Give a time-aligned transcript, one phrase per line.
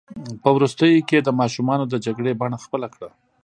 [0.41, 3.09] په وروستیو کې یې د ماشومانو د جګړې بڼه خپله کړه.